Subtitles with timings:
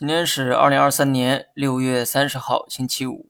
[0.00, 3.28] 今天是二零二三年六月三十号，星期五。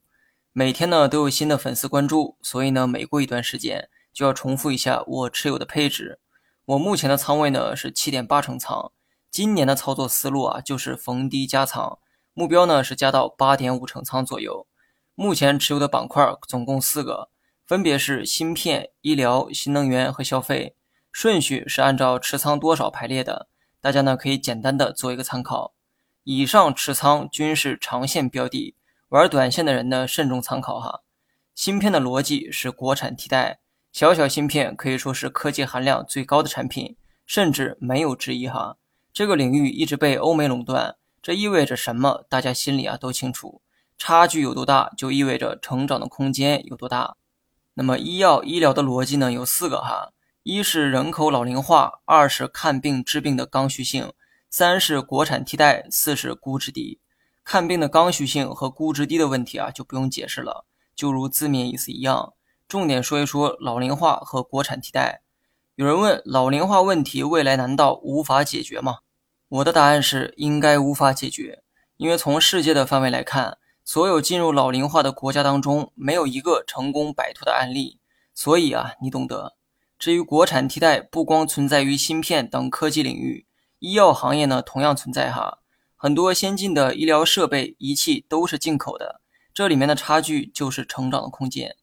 [0.53, 6.21] 每天呢都有新的粉丝关注，所以呢每过一段时间就要重复一下我持有的配置。
[6.63, 8.93] 我目前的仓位呢是七点八成仓。
[9.29, 11.99] 今年的操作思路啊就是逢低加仓，
[12.33, 14.65] 目标呢是加到八点五成仓左右。
[15.13, 17.27] 目前持有的板块总共四个，
[17.67, 20.77] 分别是芯片、医疗、新能源和消费。
[21.11, 23.49] 顺序是按照持仓多少排列的，
[23.81, 25.73] 大家呢可以简单的做一个参考。
[26.23, 28.75] 以上持仓均是长线标的，
[29.09, 31.01] 玩短线的人呢慎重参考哈。
[31.55, 33.59] 芯片的逻辑是国产替代，
[33.91, 36.95] 小小芯片可以说是科技含量最高的产品，
[37.25, 38.77] 甚至没有之一哈。
[39.11, 42.23] 这个领域一直被欧美垄断，这意味着什么？
[42.29, 43.61] 大家心里啊都清楚，
[43.97, 47.17] 差距有多大，就意味着成长的空间有多大。
[47.73, 54.13] 那么医药医疗的逻辑呢有四个哈，一是人口老龄化，二是看病治病的刚需性。
[54.53, 56.99] 三是国产替代，四是估值低。
[57.41, 62.33] 看病的刚需性和估值低的问题啊，就不用解释了，就如字面意思一样。
[62.67, 65.21] 重点说一说老龄化和国产替代。
[65.75, 68.97] 有人问，老龄化问题未来难道无法解决吗？
[69.47, 71.63] 我的答案是，应该无法解决。
[71.95, 77.99] 因为从世界的范围来看，所有进入老龄化的国家当中，没有一个成功摆脱的案例。
[78.35, 79.55] 所以啊，你懂得。
[79.97, 83.45] 至于国产替代，不光存在于芯片等科技领域。
[83.81, 85.57] 医药行业呢，同样存在哈，
[85.95, 89.21] 很多先进的医疗设备仪器都是进口的，
[89.55, 91.75] 这里面的差距就是成长的空间。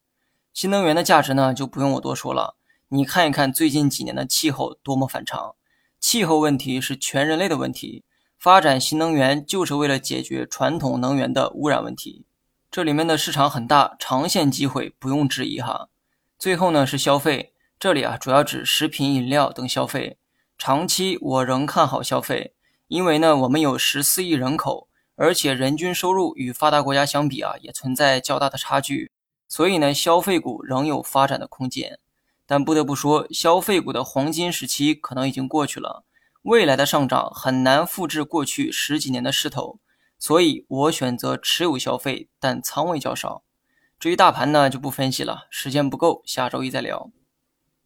[0.54, 2.54] 新能源的价值呢，就不用我多说了，
[2.90, 5.56] 你看一看最近几年的气候多么反常，
[5.98, 8.04] 气候问题是全人类的问题，
[8.38, 12.24] 发展新能源就是为了解决传统能源的污染问题，
[12.70, 15.88] 这里面的市场很大，长线机会不用质疑哈。
[16.38, 20.16] 最后呢是消费，这里啊主要指食品饮料等消费。
[20.58, 22.52] 长期我仍看好消费，
[22.88, 29.12] 因为呢，我们有十四亿人口，而且人均收入与发达国家相比啊，也存在较大的差距，
[29.48, 32.00] 所以呢，消费股仍有发展的空间。
[32.44, 36.04] 但不得不说，消费股的黄金时期可能已经过去了，
[36.42, 39.78] 未来的上涨很难复制过去十几年的势头，
[40.18, 43.44] 所以我选择持有消费，但仓位较少。
[44.00, 47.12] 至于大盘呢，就不分析了，时间不够，下周一再聊。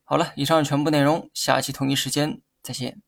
[0.05, 2.41] 好了，以上全部内容，下期同一时间。
[2.63, 3.03] 再见。